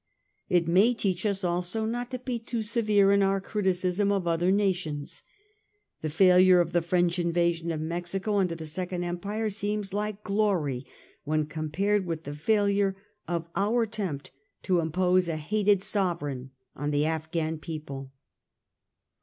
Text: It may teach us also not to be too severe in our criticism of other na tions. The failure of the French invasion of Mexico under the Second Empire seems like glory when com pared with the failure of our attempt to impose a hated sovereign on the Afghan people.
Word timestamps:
It 0.49 0.67
may 0.67 0.95
teach 0.95 1.27
us 1.27 1.43
also 1.43 1.85
not 1.85 2.09
to 2.09 2.17
be 2.17 2.39
too 2.39 2.63
severe 2.63 3.11
in 3.11 3.21
our 3.21 3.39
criticism 3.39 4.11
of 4.11 4.25
other 4.25 4.51
na 4.51 4.71
tions. 4.71 5.21
The 6.01 6.09
failure 6.09 6.59
of 6.59 6.71
the 6.71 6.81
French 6.81 7.19
invasion 7.19 7.69
of 7.69 7.79
Mexico 7.79 8.37
under 8.37 8.55
the 8.55 8.65
Second 8.65 9.03
Empire 9.03 9.51
seems 9.51 9.93
like 9.93 10.23
glory 10.23 10.87
when 11.23 11.45
com 11.45 11.69
pared 11.69 12.07
with 12.07 12.23
the 12.23 12.33
failure 12.33 12.95
of 13.27 13.47
our 13.55 13.83
attempt 13.83 14.31
to 14.63 14.79
impose 14.79 15.27
a 15.27 15.37
hated 15.37 15.83
sovereign 15.83 16.49
on 16.75 16.89
the 16.89 17.05
Afghan 17.05 17.59
people. 17.59 18.11